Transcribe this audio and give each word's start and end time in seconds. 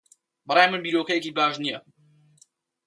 بە 0.47 0.53
ڕای 0.57 0.67
من 0.71 0.81
بیرۆکەیەکی 0.83 1.35
باش 1.37 1.55
نییە. 1.63 1.79